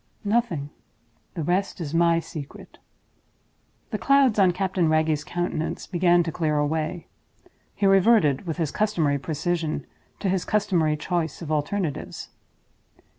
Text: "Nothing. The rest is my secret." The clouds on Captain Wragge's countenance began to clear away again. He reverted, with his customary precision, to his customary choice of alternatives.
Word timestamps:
"Nothing. 0.25 0.71
The 1.35 1.43
rest 1.43 1.79
is 1.79 1.93
my 1.93 2.19
secret." 2.19 2.79
The 3.91 3.99
clouds 3.99 4.39
on 4.39 4.51
Captain 4.51 4.89
Wragge's 4.89 5.23
countenance 5.23 5.85
began 5.85 6.23
to 6.23 6.31
clear 6.31 6.57
away 6.57 7.05
again. 7.45 7.49
He 7.75 7.85
reverted, 7.85 8.47
with 8.47 8.57
his 8.57 8.71
customary 8.71 9.19
precision, 9.19 9.85
to 10.19 10.27
his 10.27 10.43
customary 10.43 10.97
choice 10.97 11.43
of 11.43 11.51
alternatives. 11.51 12.29